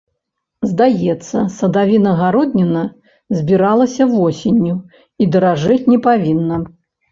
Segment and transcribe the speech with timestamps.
[0.69, 2.83] Здаецца, садавіна-гародніна
[3.41, 4.75] збіралася восенню,
[5.25, 6.63] і даражэць не павінна.